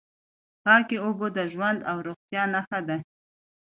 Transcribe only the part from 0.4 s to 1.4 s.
پاکې اوبه د